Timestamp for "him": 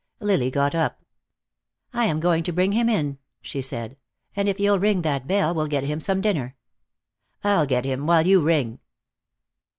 2.71-2.89, 5.83-5.99, 7.85-8.07